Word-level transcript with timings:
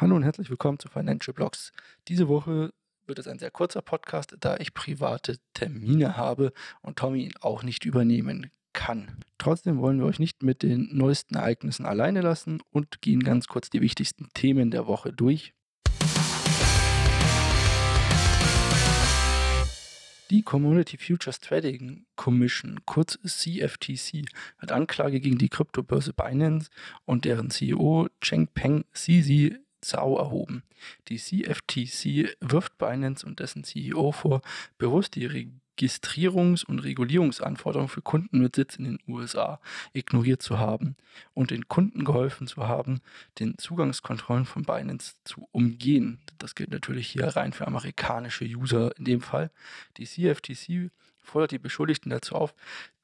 Hallo 0.00 0.14
und 0.14 0.22
herzlich 0.22 0.48
willkommen 0.48 0.78
zu 0.78 0.86
Financial 0.86 1.34
Blogs. 1.34 1.72
Diese 2.06 2.28
Woche 2.28 2.72
wird 3.06 3.18
es 3.18 3.26
ein 3.26 3.40
sehr 3.40 3.50
kurzer 3.50 3.82
Podcast, 3.82 4.36
da 4.38 4.56
ich 4.58 4.72
private 4.72 5.38
Termine 5.54 6.16
habe 6.16 6.52
und 6.82 6.96
Tommy 6.96 7.24
ihn 7.24 7.34
auch 7.40 7.64
nicht 7.64 7.84
übernehmen 7.84 8.52
kann. 8.72 9.24
Trotzdem 9.38 9.80
wollen 9.80 9.98
wir 9.98 10.06
euch 10.06 10.20
nicht 10.20 10.44
mit 10.44 10.62
den 10.62 10.88
neuesten 10.92 11.34
Ereignissen 11.34 11.84
alleine 11.84 12.20
lassen 12.20 12.62
und 12.70 13.02
gehen 13.02 13.24
ganz 13.24 13.48
kurz 13.48 13.70
die 13.70 13.80
wichtigsten 13.80 14.28
Themen 14.34 14.70
der 14.70 14.86
Woche 14.86 15.12
durch. 15.12 15.52
Die 20.30 20.42
Community 20.42 20.96
Futures 20.96 21.40
Trading 21.40 22.06
Commission, 22.14 22.82
kurz 22.86 23.18
CFTC, 23.26 24.26
hat 24.58 24.70
Anklage 24.70 25.18
gegen 25.18 25.38
die 25.38 25.48
Kryptobörse 25.48 26.12
Binance 26.12 26.70
und 27.04 27.24
deren 27.24 27.50
CEO 27.50 28.06
Chengpeng 28.20 28.84
Sisi 28.92 29.58
Zhao 29.80 30.18
erhoben. 30.18 30.62
Die 31.08 31.18
CFTC 31.18 32.36
wirft 32.40 32.78
Binance 32.78 33.26
und 33.26 33.40
dessen 33.40 33.64
CEO 33.64 34.12
vor, 34.12 34.42
bewusst 34.78 35.14
die 35.14 35.26
Registrierungs- 35.78 36.64
und 36.64 36.80
Regulierungsanforderungen 36.80 37.88
für 37.88 38.02
Kunden 38.02 38.40
mit 38.40 38.56
Sitz 38.56 38.76
in 38.76 38.84
den 38.84 38.98
USA 39.06 39.60
ignoriert 39.92 40.42
zu 40.42 40.58
haben 40.58 40.96
und 41.34 41.50
den 41.50 41.68
Kunden 41.68 42.04
geholfen 42.04 42.46
zu 42.46 42.66
haben, 42.66 43.00
den 43.38 43.56
Zugangskontrollen 43.58 44.44
von 44.44 44.62
Binance 44.62 45.14
zu 45.24 45.48
umgehen. 45.52 46.20
Das 46.38 46.54
gilt 46.54 46.70
natürlich 46.70 47.08
hier 47.08 47.28
rein 47.28 47.52
für 47.52 47.66
amerikanische 47.66 48.44
User 48.44 48.96
in 48.98 49.04
dem 49.04 49.20
Fall. 49.20 49.50
Die 49.96 50.06
CFTC 50.06 50.90
fordert 51.22 51.52
die 51.52 51.58
Beschuldigten 51.58 52.10
dazu 52.10 52.34
auf, 52.34 52.54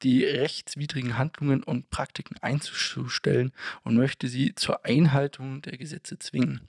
die 0.01 0.23
rechtswidrigen 0.23 1.17
Handlungen 1.17 1.63
und 1.63 1.89
Praktiken 1.89 2.37
einzustellen 2.41 3.51
und 3.83 3.95
möchte 3.95 4.27
sie 4.27 4.55
zur 4.55 4.83
Einhaltung 4.83 5.61
der 5.61 5.77
Gesetze 5.77 6.17
zwingen. 6.19 6.67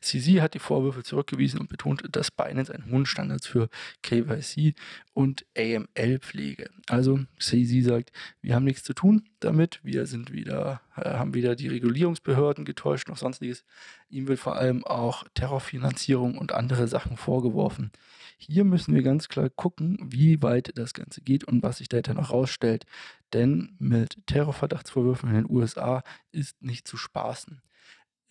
CZ 0.00 0.40
hat 0.40 0.54
die 0.54 0.58
Vorwürfe 0.58 1.02
zurückgewiesen 1.02 1.60
und 1.60 1.68
betont, 1.68 2.02
dass 2.10 2.30
Binance 2.30 2.74
einen 2.74 2.90
hohen 2.90 3.06
Standard 3.06 3.44
für 3.44 3.68
KYC 4.02 4.74
und 5.12 5.46
AML 5.56 6.18
pflege. 6.20 6.70
Also 6.88 7.20
CZ 7.38 7.84
sagt, 7.84 8.12
wir 8.40 8.54
haben 8.54 8.64
nichts 8.64 8.82
zu 8.82 8.94
tun 8.94 9.24
damit, 9.44 9.80
wir 9.82 10.06
sind 10.06 10.32
wieder, 10.32 10.80
äh, 10.96 11.10
haben 11.10 11.34
wieder 11.34 11.54
die 11.54 11.68
Regulierungsbehörden 11.68 12.64
getäuscht 12.64 13.08
noch 13.08 13.16
sonstiges. 13.16 13.64
Ihm 14.08 14.26
wird 14.26 14.40
vor 14.40 14.56
allem 14.56 14.84
auch 14.84 15.24
Terrorfinanzierung 15.34 16.38
und 16.38 16.52
andere 16.52 16.88
Sachen 16.88 17.16
vorgeworfen. 17.16 17.92
Hier 18.38 18.64
müssen 18.64 18.94
wir 18.94 19.02
ganz 19.02 19.28
klar 19.28 19.50
gucken, 19.50 19.98
wie 20.02 20.42
weit 20.42 20.72
das 20.76 20.94
Ganze 20.94 21.20
geht 21.20 21.44
und 21.44 21.62
was 21.62 21.78
sich 21.78 21.88
dahinter 21.88 22.14
noch 22.14 22.30
rausstellt. 22.30 22.84
Denn 23.32 23.76
mit 23.78 24.26
Terrorverdachtsvorwürfen 24.26 25.28
in 25.30 25.36
den 25.36 25.50
USA 25.50 26.02
ist 26.32 26.60
nicht 26.62 26.88
zu 26.88 26.96
spaßen. 26.96 27.60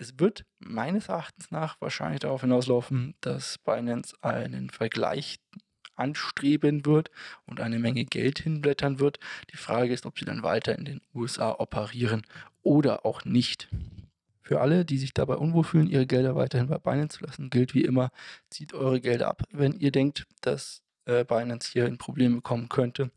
Es 0.03 0.19
wird 0.19 0.43
meines 0.59 1.07
Erachtens 1.07 1.49
nach 1.49 1.79
wahrscheinlich 1.79 2.19
darauf 2.19 2.41
hinauslaufen, 2.41 3.15
dass 3.21 3.57
Binance 3.59 4.13
einen 4.21 4.69
Vergleich 4.69 5.39
anstreben 5.95 6.85
wird 6.85 7.09
und 7.45 7.61
eine 7.61 7.79
Menge 7.79 8.03
Geld 8.03 8.39
hinblättern 8.39 8.99
wird. 8.99 9.19
Die 9.53 9.55
Frage 9.55 9.93
ist, 9.93 10.05
ob 10.05 10.19
sie 10.19 10.25
dann 10.25 10.43
weiter 10.43 10.77
in 10.77 10.83
den 10.83 11.01
USA 11.13 11.51
operieren 11.57 12.23
oder 12.63 13.05
auch 13.05 13.23
nicht. 13.23 13.69
Für 14.41 14.59
alle, 14.59 14.83
die 14.83 14.97
sich 14.97 15.13
dabei 15.13 15.35
unwohl 15.35 15.63
fühlen, 15.63 15.87
ihre 15.87 16.05
Gelder 16.05 16.35
weiterhin 16.35 16.67
bei 16.67 16.79
Binance 16.79 17.19
zu 17.19 17.25
lassen, 17.25 17.49
gilt 17.49 17.73
wie 17.73 17.85
immer, 17.85 18.11
zieht 18.49 18.73
eure 18.73 18.99
Gelder 18.99 19.29
ab, 19.29 19.43
wenn 19.51 19.71
ihr 19.79 19.93
denkt, 19.93 20.27
dass 20.41 20.81
äh, 21.05 21.23
Binance 21.25 21.71
hier 21.71 21.85
in 21.85 21.97
Probleme 21.97 22.41
kommen 22.41 22.69
könnte. 22.69 23.11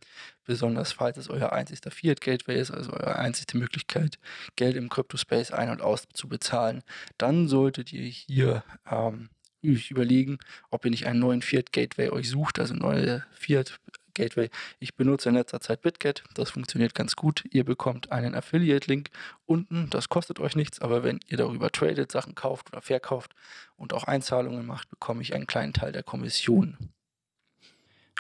Besonders 0.45 0.92
falls 0.92 1.17
es 1.17 1.29
euer 1.29 1.53
einzigster 1.53 1.91
Fiat-Gateway 1.91 2.59
ist, 2.59 2.70
also 2.70 2.92
eure 2.92 3.17
einzigste 3.17 3.59
Möglichkeit, 3.59 4.19
Geld 4.56 4.77
im 4.77 4.89
Crypto-Space 4.89 5.51
ein- 5.51 5.70
und 5.70 5.83
aus 5.83 6.05
zu 6.12 6.29
bezahlen, 6.29 6.83
dann 7.19 7.48
solltet 7.48 7.92
ihr 7.92 8.05
hier 8.05 8.64
ähm, 8.91 9.31
überlegen, 9.62 10.39
ob 10.70 10.84
ihr 10.84 10.91
nicht 10.91 11.07
einen 11.07 11.20
neuen 11.20 11.42
Fiat-Gateway 11.42 12.11
euch 12.11 12.31
sucht, 12.31 12.59
also 12.59 12.75
neue 12.75 13.25
Fiat 13.33 13.79
Gateway. 14.17 14.51
Ich 14.81 14.97
benutze 14.97 15.29
in 15.29 15.37
letzter 15.37 15.61
Zeit 15.61 15.83
BitGet. 15.83 16.24
Das 16.35 16.51
funktioniert 16.51 16.95
ganz 16.95 17.14
gut. 17.14 17.45
Ihr 17.51 17.64
bekommt 17.64 18.11
einen 18.11 18.35
Affiliate-Link 18.35 19.11
unten. 19.45 19.89
Das 19.91 20.08
kostet 20.08 20.41
euch 20.41 20.57
nichts, 20.57 20.80
aber 20.80 21.05
wenn 21.05 21.20
ihr 21.29 21.36
darüber 21.36 21.70
tradet, 21.70 22.11
Sachen 22.11 22.35
kauft 22.35 22.73
oder 22.73 22.80
verkauft 22.80 23.35
und 23.77 23.92
auch 23.92 24.05
Einzahlungen 24.05 24.67
macht, 24.67 24.89
bekomme 24.89 25.23
ich 25.23 25.35
einen 25.35 25.47
kleinen 25.47 25.73
Teil 25.73 25.92
der 25.92 26.03
Kommission. 26.03 26.77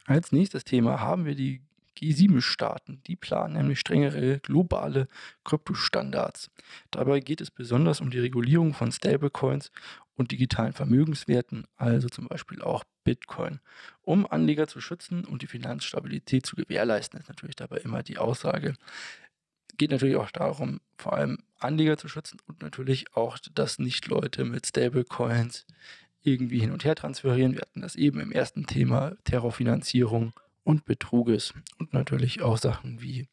Als 0.06 0.30
nächstes 0.30 0.64
Thema 0.64 1.00
haben 1.00 1.24
wir 1.24 1.34
die 1.34 1.62
G7-Staaten. 1.98 3.02
Die 3.06 3.16
planen 3.16 3.54
nämlich 3.54 3.80
strengere 3.80 4.38
globale 4.38 5.08
Kryptostandards. 5.44 6.50
Dabei 6.90 7.20
geht 7.20 7.40
es 7.40 7.50
besonders 7.50 8.00
um 8.00 8.10
die 8.10 8.20
Regulierung 8.20 8.74
von 8.74 8.92
Stablecoins 8.92 9.72
und 10.14 10.30
digitalen 10.30 10.72
Vermögenswerten, 10.72 11.66
also 11.76 12.08
zum 12.08 12.28
Beispiel 12.28 12.62
auch 12.62 12.84
Bitcoin. 13.04 13.60
Um 14.02 14.26
Anleger 14.26 14.68
zu 14.68 14.80
schützen 14.80 15.24
und 15.24 15.42
die 15.42 15.46
Finanzstabilität 15.46 16.46
zu 16.46 16.56
gewährleisten, 16.56 17.20
ist 17.20 17.28
natürlich 17.28 17.56
dabei 17.56 17.78
immer 17.78 18.02
die 18.02 18.18
Aussage. 18.18 18.74
Geht 19.76 19.90
natürlich 19.90 20.16
auch 20.16 20.30
darum, 20.30 20.80
vor 20.96 21.14
allem 21.14 21.38
Anleger 21.58 21.96
zu 21.96 22.08
schützen 22.08 22.38
und 22.46 22.62
natürlich 22.62 23.14
auch, 23.14 23.38
dass 23.54 23.78
nicht 23.78 24.06
Leute 24.06 24.44
mit 24.44 24.66
Stablecoins 24.66 25.66
irgendwie 26.26 26.58
hin 26.58 26.72
und 26.72 26.84
her 26.84 26.94
transferieren. 26.94 27.54
Wir 27.54 27.62
hatten 27.62 27.80
das 27.80 27.94
eben 27.94 28.20
im 28.20 28.32
ersten 28.32 28.66
Thema 28.66 29.16
Terrorfinanzierung 29.24 30.32
und 30.64 30.84
Betruges 30.84 31.54
und 31.78 31.92
natürlich 31.92 32.42
auch 32.42 32.58
Sachen 32.58 33.00
wie 33.00 33.28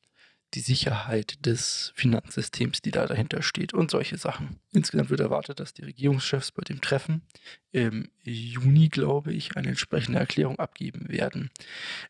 die 0.54 0.60
Sicherheit 0.60 1.44
des 1.48 1.92
Finanzsystems, 1.96 2.82
die 2.82 2.92
da 2.92 3.08
dahinter 3.08 3.42
steht 3.42 3.74
und 3.74 3.90
solche 3.90 4.18
Sachen. 4.18 4.60
Insgesamt 4.72 5.10
wird 5.10 5.20
erwartet, 5.20 5.60
dass 5.60 5.74
die 5.74 5.84
Regierungschefs 5.84 6.52
bei 6.52 6.62
dem 6.62 6.80
Treffen 6.80 7.24
im 7.72 8.12
Juni, 8.22 8.90
glaube 8.90 9.34
ich, 9.34 9.58
eine 9.58 9.70
entsprechende 9.70 10.20
Erklärung 10.20 10.60
abgeben 10.60 11.10
werden. 11.10 11.50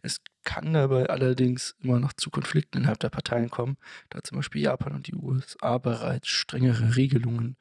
Es 0.01 0.19
kann 0.43 0.73
dabei 0.73 1.05
allerdings 1.05 1.77
immer 1.81 1.99
noch 1.99 2.11
zu 2.11 2.29
Konflikten 2.29 2.79
innerhalb 2.79 2.99
der 2.99 3.09
Parteien 3.09 3.49
kommen, 3.49 3.77
da 4.09 4.21
zum 4.21 4.37
Beispiel 4.39 4.61
Japan 4.61 4.93
und 4.93 5.07
die 5.07 5.15
USA 5.15 5.77
bereits 5.77 6.27
strengere 6.27 6.97
Regelungen 6.97 7.55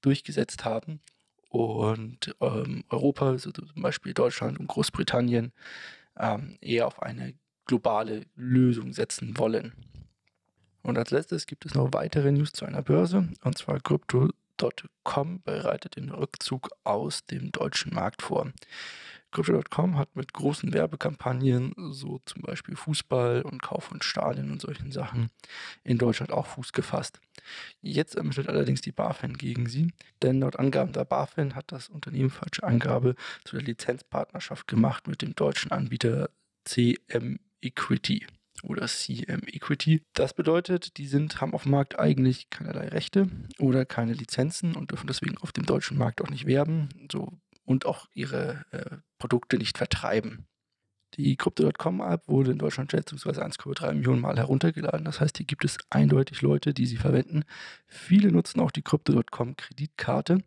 durchgesetzt 0.00 0.64
haben 0.64 1.00
und 1.52 2.34
ähm, 2.40 2.82
Europa, 2.88 3.28
also 3.28 3.50
zum 3.50 3.82
Beispiel 3.82 4.14
Deutschland 4.14 4.58
und 4.58 4.68
Großbritannien, 4.68 5.52
ähm, 6.18 6.56
eher 6.62 6.86
auf 6.86 7.02
eine 7.02 7.34
globale 7.66 8.24
Lösung 8.34 8.94
setzen 8.94 9.36
wollen. 9.36 9.72
Und 10.82 10.96
als 10.96 11.10
letztes 11.10 11.46
gibt 11.46 11.66
es 11.66 11.74
noch 11.74 11.92
weitere 11.92 12.32
News 12.32 12.52
zu 12.52 12.64
einer 12.64 12.82
Börse, 12.82 13.28
und 13.44 13.58
zwar 13.58 13.80
Crypto.com 13.80 15.42
bereitet 15.42 15.96
den 15.96 16.08
Rückzug 16.08 16.70
aus 16.84 17.26
dem 17.26 17.52
deutschen 17.52 17.94
Markt 17.94 18.22
vor. 18.22 18.50
Crypto.com 19.32 19.98
hat 19.98 20.14
mit 20.14 20.32
großen 20.32 20.72
Werbekampagnen, 20.72 21.74
so 21.90 22.20
zum 22.26 22.42
Beispiel 22.42 22.76
Fußball 22.76 23.42
und 23.42 23.62
Kauf 23.62 23.84
von 23.84 24.02
Stadien 24.02 24.50
und 24.50 24.60
solchen 24.60 24.92
Sachen, 24.92 25.30
in 25.82 25.98
Deutschland 25.98 26.32
auch 26.32 26.46
Fuß 26.46 26.72
gefasst. 26.72 27.20
Jetzt 27.80 28.14
ermittelt 28.14 28.48
allerdings 28.48 28.82
die 28.82 28.92
BaFin 28.92 29.36
gegen 29.36 29.68
sie, 29.68 29.92
denn 30.22 30.40
laut 30.40 30.58
Angaben 30.58 30.92
der 30.92 31.04
BaFin 31.04 31.54
hat 31.54 31.72
das 31.72 31.88
Unternehmen 31.88 32.30
falsche 32.30 32.62
Angabe 32.62 33.16
zu 33.44 33.56
der 33.56 33.64
Lizenzpartnerschaft 33.64 34.68
gemacht 34.68 35.08
mit 35.08 35.22
dem 35.22 35.34
deutschen 35.34 35.72
Anbieter 35.72 36.30
CM 36.64 37.40
Equity 37.60 38.26
oder 38.62 38.86
CM 38.86 39.40
Equity. 39.46 40.02
Das 40.12 40.34
bedeutet, 40.34 40.96
die 40.98 41.06
sind, 41.06 41.40
haben 41.40 41.54
auf 41.54 41.64
dem 41.64 41.72
Markt 41.72 41.98
eigentlich 41.98 42.50
keinerlei 42.50 42.88
Rechte 42.88 43.28
oder 43.58 43.84
keine 43.84 44.12
Lizenzen 44.12 44.76
und 44.76 44.90
dürfen 44.90 45.06
deswegen 45.06 45.38
auf 45.38 45.52
dem 45.52 45.66
deutschen 45.66 45.98
Markt 45.98 46.22
auch 46.22 46.30
nicht 46.30 46.46
werben. 46.46 46.88
So 47.10 47.32
und 47.64 47.86
auch 47.86 48.06
ihre 48.14 48.64
äh, 48.70 48.96
Produkte 49.18 49.58
nicht 49.58 49.78
vertreiben. 49.78 50.46
Die 51.16 51.36
Crypto.com-App 51.36 52.26
wurde 52.26 52.52
in 52.52 52.58
Deutschland 52.58 52.90
schätzungsweise 52.90 53.44
1,3 53.44 53.92
Millionen 53.92 54.20
Mal 54.20 54.38
heruntergeladen. 54.38 55.04
Das 55.04 55.20
heißt, 55.20 55.36
hier 55.36 55.46
gibt 55.46 55.64
es 55.64 55.76
eindeutig 55.90 56.40
Leute, 56.40 56.72
die 56.72 56.86
sie 56.86 56.96
verwenden. 56.96 57.44
Viele 57.86 58.32
nutzen 58.32 58.60
auch 58.60 58.70
die 58.70 58.82
Crypto.com-Kreditkarte. 58.82 60.42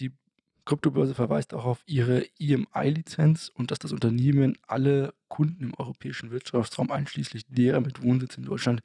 Die 0.00 0.10
Kryptobörse 0.64 1.14
verweist 1.14 1.54
auch 1.54 1.64
auf 1.64 1.84
ihre 1.86 2.26
EMI-Lizenz 2.40 3.48
und 3.54 3.70
dass 3.70 3.78
das 3.78 3.92
Unternehmen 3.92 4.58
alle 4.66 5.14
Kunden 5.28 5.62
im 5.62 5.74
europäischen 5.74 6.32
Wirtschaftsraum, 6.32 6.90
einschließlich 6.90 7.46
derer 7.46 7.80
mit 7.80 8.02
Wohnsitz 8.02 8.36
in 8.36 8.44
Deutschland, 8.44 8.82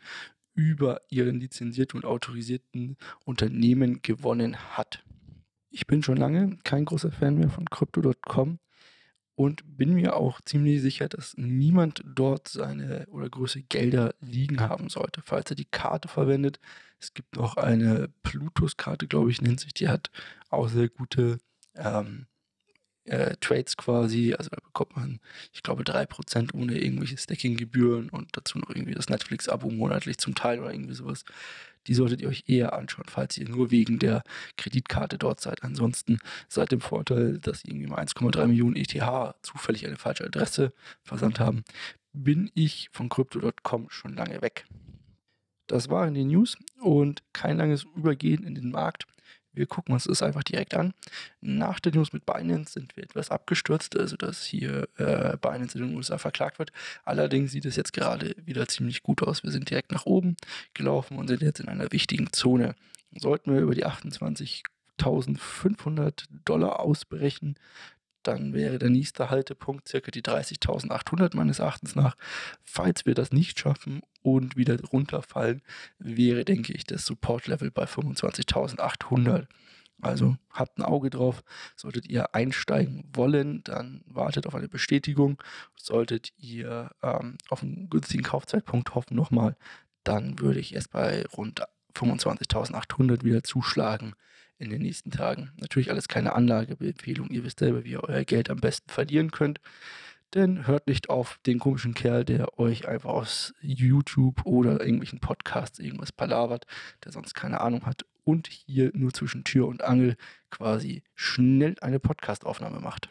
über 0.54 1.02
ihren 1.10 1.40
lizenzierten 1.40 2.00
und 2.00 2.06
autorisierten 2.06 2.98
Unternehmen 3.26 4.04
gewonnen 4.04 4.58
hat. 4.78 5.04
Ich 5.72 5.88
bin 5.88 6.04
schon 6.04 6.18
lange 6.18 6.58
kein 6.64 6.86
großer 6.86 7.12
Fan 7.12 7.38
mehr 7.38 7.50
von 7.50 7.66
Crypto.com 7.66 8.60
und 9.36 9.78
bin 9.78 9.94
mir 9.94 10.18
auch 10.18 10.42
ziemlich 10.42 10.82
sicher, 10.82 11.08
dass 11.08 11.36
niemand 11.38 12.04
dort 12.06 12.50
seine 12.50 13.08
oder 13.08 13.30
größere 13.30 13.64
Gelder 13.64 14.14
liegen 14.20 14.60
haben 14.60 14.90
sollte, 14.90 15.22
falls 15.24 15.50
er 15.50 15.56
die 15.56 15.66
Karte 15.66 16.10
verwendet. 16.10 16.60
Es 17.00 17.14
gibt 17.14 17.38
noch 17.38 17.56
eine 17.56 18.10
Plutus-Karte, 18.24 19.08
glaube 19.08 19.32
ich, 19.32 19.42
nennt 19.42 19.62
sich, 19.62 19.74
die 19.74 19.88
hat 19.88 20.12
auch 20.50 20.68
sehr 20.68 20.90
gute 20.90 21.38
ähm, 21.76 22.28
äh, 23.06 23.36
Trades 23.40 23.78
quasi. 23.78 24.34
Also 24.34 24.50
da 24.50 24.58
bekommt 24.64 24.96
man, 24.96 25.20
ich 25.54 25.64
glaube, 25.64 25.84
3% 25.84 26.54
ohne 26.54 26.78
irgendwelche 26.78 27.18
Stacking-Gebühren 27.18 28.10
und 28.10 28.30
dazu 28.34 28.60
noch 28.60 28.70
irgendwie 28.70 28.94
das 28.94 29.10
Netflix-Abo 29.10 29.70
monatlich 29.70 30.18
zum 30.18 30.36
Teil 30.36 30.60
oder 30.60 30.74
irgendwie 30.74 30.94
sowas. 30.94 31.24
Die 31.88 31.96
solltet 31.96 32.22
ihr 32.22 32.30
euch 32.30 32.44
eher 32.48 32.74
anschauen, 32.74 33.06
falls 33.08 33.38
ihr 33.38 33.50
nur 33.50 33.72
wegen 33.72 33.98
der 33.98 34.24
Kreditkarte 34.58 35.18
dort 35.18 35.42
seid. 35.42 35.64
Ansonsten 35.64 36.20
seid 36.48 36.72
im 36.74 36.82
Vorteil, 36.82 37.40
dass 37.40 37.66
irgendwie 37.66 37.88
mal 37.88 38.00
1,3 38.00 38.48
Millionen 38.48 38.76
ETH 38.76 38.94
zufällig 39.42 39.88
eine 39.88 39.98
falsche 39.98 40.26
Adresse 40.26 40.74
versandt 41.02 41.40
haben. 41.40 41.64
Bin 42.14 42.52
ich 42.54 42.90
von 42.92 43.10
Crypto.com 43.10 43.90
schon 43.90 44.16
lange 44.16 44.42
weg. 44.42 44.66
Das 45.66 45.90
waren 45.90 46.14
die 46.14 46.26
News 46.26 46.58
und 46.82 47.24
kein 47.34 47.58
langes 47.58 47.86
Übergehen 47.96 48.44
in 48.44 48.56
den 48.56 48.72
Markt. 48.72 49.08
Wir 49.54 49.66
gucken 49.66 49.94
uns 49.94 50.06
das 50.06 50.22
einfach 50.22 50.44
direkt 50.44 50.76
an. 50.76 50.94
Nach 51.42 51.80
der 51.80 51.94
News 51.94 52.14
mit 52.14 52.26
Binance 52.26 52.74
sind 52.74 52.96
wir 52.96 53.04
etwas 53.04 53.30
abgestürzt, 53.30 53.98
also 53.98 54.16
dass 54.16 54.44
hier 54.44 54.88
äh, 54.98 55.36
Binance 55.38 55.78
in 55.78 55.88
den 55.88 55.96
USA 55.96 56.18
verklagt 56.18 56.60
wird. 56.60 56.72
Allerdings 57.04 57.52
sieht 57.52 57.66
es 57.66 57.76
jetzt 57.76 57.92
gerade 57.94 58.36
wieder 58.46 58.68
ziemlich 58.68 59.04
gut 59.04 59.24
aus. 59.24 59.44
Wir 59.44 59.52
sind 59.52 59.70
direkt 59.70 59.92
nach 59.92 60.06
oben 60.06 60.38
gelaufen 60.74 61.18
und 61.18 61.28
sind 61.28 61.42
jetzt 61.42 61.60
in 61.60 61.68
einer 61.68 61.92
wichtigen 61.92 62.32
Zone. 62.32 62.76
Sollten 63.18 63.54
wir 63.54 63.60
über 63.62 63.76
die 63.76 63.86
28.500 63.86 66.24
Dollar 66.46 66.80
ausbrechen, 66.80 67.58
dann 68.24 68.54
wäre 68.54 68.80
der 68.80 68.90
nächste 68.90 69.30
Haltepunkt 69.30 69.88
circa 69.88 70.12
die 70.12 70.22
30.800 70.22 71.36
meines 71.36 71.60
Erachtens 71.60 71.96
nach. 71.96 72.16
Falls 72.64 73.06
wir 73.06 73.16
das 73.16 73.32
nicht 73.32 73.60
schaffen 73.60 74.02
und 74.22 74.56
wieder 74.56 74.80
runterfallen, 74.82 75.62
wäre, 76.00 76.46
denke 76.46 76.74
ich, 76.74 76.86
das 76.86 77.06
Support-Level 77.06 77.72
bei 77.72 77.86
25.800. 77.86 79.48
Also 80.02 80.36
habt 80.50 80.80
ein 80.80 80.84
Auge 80.84 81.10
drauf. 81.10 81.44
Solltet 81.76 82.08
ihr 82.08 82.34
einsteigen 82.34 83.04
wollen, 83.14 83.64
dann 83.64 84.04
wartet 84.08 84.48
auf 84.48 84.56
eine 84.56 84.68
Bestätigung. 84.68 85.42
Solltet 85.76 86.34
ihr 86.38 86.92
ähm, 87.04 87.38
auf 87.50 87.62
einen 87.62 87.90
günstigen 87.90 88.24
Kaufzeitpunkt 88.24 88.96
hoffen 88.96 89.16
nochmal, 89.16 89.56
dann 90.04 90.40
würde 90.40 90.60
ich 90.60 90.74
erst 90.74 90.92
bei 90.92 91.26
rund 91.38 91.62
25.800 91.94 93.24
wieder 93.24 93.44
zuschlagen 93.44 94.16
in 94.62 94.70
den 94.70 94.82
nächsten 94.82 95.12
Tagen. 95.12 95.52
Natürlich 95.60 95.90
alles 95.90 96.08
keine 96.08 96.34
Anlageempfehlung. 96.34 97.30
Ihr 97.30 97.44
wisst 97.44 97.60
selber, 97.60 97.84
wie 97.84 97.92
ihr 97.92 98.04
euer 98.04 98.24
Geld 98.24 98.50
am 98.50 98.60
besten 98.60 98.90
verlieren 98.90 99.32
könnt. 99.32 99.60
Denn 100.34 100.66
hört 100.66 100.88
nicht 100.88 101.10
auf 101.10 101.40
den 101.46 101.60
komischen 101.60 101.94
Kerl, 101.94 102.24
der 102.24 102.58
euch 102.58 102.88
einfach 102.88 103.10
aus 103.10 103.54
YouTube 103.60 104.46
oder 104.46 104.80
irgendwelchen 104.80 105.20
Podcasts 105.20 105.80
irgendwas 105.80 106.14
palavert, 106.14 106.66
der 107.04 107.12
sonst 107.12 107.34
keine 107.34 107.60
Ahnung 107.60 107.86
hat 107.86 108.06
und 108.24 108.48
hier 108.48 108.92
nur 108.94 109.12
zwischen 109.14 109.44
Tür 109.44 109.68
und 109.68 109.84
Angel 109.84 110.16
quasi 110.50 111.04
schnell 111.16 111.76
eine 111.82 112.00
Podcastaufnahme 112.00 112.80
macht. 112.80 113.10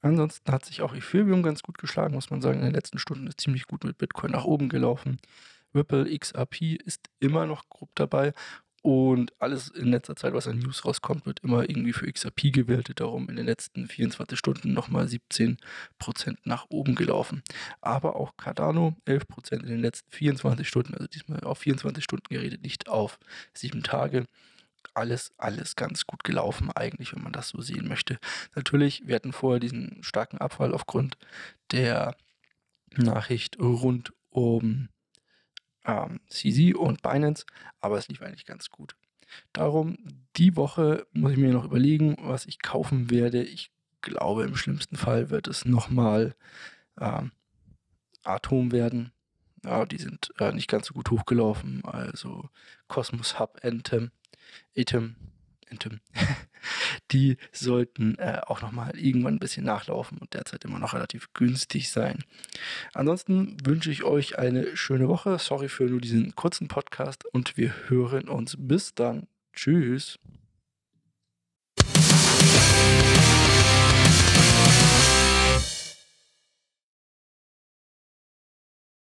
Ansonsten 0.00 0.50
hat 0.50 0.64
sich 0.64 0.80
auch 0.82 0.94
Ethereum 0.94 1.42
ganz 1.42 1.62
gut 1.62 1.78
geschlagen, 1.78 2.14
muss 2.14 2.30
man 2.30 2.40
sagen. 2.40 2.58
In 2.58 2.64
den 2.64 2.74
letzten 2.74 2.98
Stunden 2.98 3.26
ist 3.26 3.40
ziemlich 3.40 3.66
gut 3.66 3.84
mit 3.84 3.98
Bitcoin 3.98 4.32
nach 4.32 4.44
oben 4.44 4.68
gelaufen. 4.68 5.18
Ripple 5.74 6.16
XRP 6.18 6.76
ist 6.84 7.08
immer 7.20 7.46
noch 7.46 7.68
grob 7.68 7.90
dabei 7.94 8.32
und 8.82 9.32
alles 9.40 9.68
in 9.68 9.92
letzter 9.92 10.16
Zeit, 10.16 10.34
was 10.34 10.48
an 10.48 10.58
News 10.58 10.84
rauskommt, 10.84 11.24
wird 11.24 11.38
immer 11.44 11.68
irgendwie 11.68 11.92
für 11.92 12.10
XRP 12.10 12.52
gewertet. 12.52 12.98
Darum 12.98 13.28
in 13.28 13.36
den 13.36 13.46
letzten 13.46 13.86
24 13.86 14.36
Stunden 14.36 14.72
nochmal 14.72 15.06
17% 15.06 15.56
nach 16.44 16.66
oben 16.68 16.96
gelaufen. 16.96 17.44
Aber 17.80 18.16
auch 18.16 18.36
Cardano 18.36 18.96
11% 19.06 19.60
in 19.60 19.68
den 19.68 19.80
letzten 19.80 20.10
24 20.10 20.66
Stunden, 20.66 20.94
also 20.94 21.06
diesmal 21.06 21.40
auf 21.44 21.58
24 21.58 22.02
Stunden 22.02 22.26
geredet, 22.28 22.62
nicht 22.62 22.88
auf 22.88 23.20
7 23.54 23.84
Tage. 23.84 24.26
Alles, 24.94 25.32
alles 25.38 25.76
ganz 25.76 26.04
gut 26.04 26.24
gelaufen 26.24 26.72
eigentlich, 26.72 27.14
wenn 27.14 27.22
man 27.22 27.32
das 27.32 27.50
so 27.50 27.60
sehen 27.60 27.86
möchte. 27.86 28.18
Natürlich, 28.56 29.06
wir 29.06 29.14
hatten 29.14 29.32
vorher 29.32 29.60
diesen 29.60 30.02
starken 30.02 30.38
Abfall 30.38 30.74
aufgrund 30.74 31.18
der 31.70 32.16
Nachricht 32.96 33.60
rund 33.60 34.12
um 34.30 34.88
ähm, 35.84 36.20
CZ 36.28 36.74
und 36.74 37.02
Binance, 37.02 37.44
aber 37.80 37.98
es 37.98 38.08
lief 38.08 38.22
eigentlich 38.22 38.46
ganz 38.46 38.70
gut. 38.70 38.96
Darum, 39.52 39.96
die 40.36 40.56
Woche 40.56 41.06
muss 41.12 41.32
ich 41.32 41.38
mir 41.38 41.52
noch 41.52 41.64
überlegen, 41.64 42.16
was 42.20 42.46
ich 42.46 42.60
kaufen 42.60 43.10
werde. 43.10 43.42
Ich 43.42 43.70
glaube, 44.02 44.44
im 44.44 44.56
schlimmsten 44.56 44.96
Fall 44.96 45.30
wird 45.30 45.48
es 45.48 45.64
nochmal 45.64 46.34
ähm, 47.00 47.32
Atom 48.24 48.72
werden. 48.72 49.12
Ja, 49.64 49.86
die 49.86 49.98
sind 49.98 50.32
äh, 50.38 50.52
nicht 50.52 50.68
ganz 50.68 50.86
so 50.86 50.94
gut 50.94 51.10
hochgelaufen. 51.10 51.84
Also 51.84 52.48
Cosmos 52.88 53.38
Hub 53.38 53.60
Anthem, 53.62 54.10
Anthem. 55.70 56.00
die 57.10 57.36
sollten 57.52 58.16
äh, 58.18 58.40
auch 58.46 58.62
nochmal 58.62 58.98
irgendwann 58.98 59.34
ein 59.34 59.40
bisschen 59.40 59.64
nachlaufen 59.64 60.18
und 60.18 60.34
derzeit 60.34 60.64
immer 60.64 60.78
noch 60.78 60.94
relativ 60.94 61.32
günstig 61.34 61.90
sein. 61.90 62.24
Ansonsten 62.94 63.56
wünsche 63.64 63.90
ich 63.90 64.04
euch 64.04 64.38
eine 64.38 64.76
schöne 64.76 65.08
Woche. 65.08 65.38
Sorry 65.38 65.68
für 65.68 65.84
nur 65.84 66.00
diesen 66.00 66.34
kurzen 66.34 66.68
Podcast 66.68 67.24
und 67.26 67.56
wir 67.56 67.74
hören 67.88 68.28
uns 68.28 68.56
bis 68.58 68.94
dann. 68.94 69.26
Tschüss. 69.52 70.18